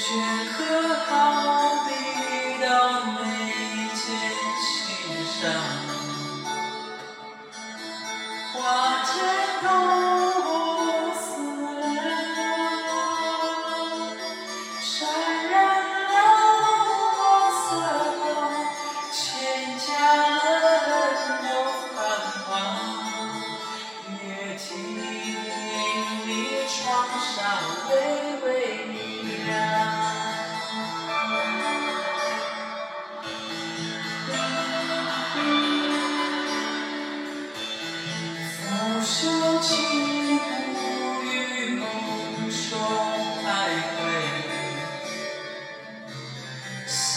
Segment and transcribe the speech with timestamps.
[0.00, 0.06] 镌
[0.56, 0.64] 刻，
[1.10, 1.90] 好比
[2.64, 2.68] 到
[3.12, 3.20] 眉
[3.94, 4.00] 间
[4.56, 4.72] 心
[5.26, 5.42] 上，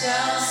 [0.03, 0.42] sound.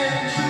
[0.00, 0.49] change.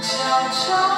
[0.00, 0.97] 悄悄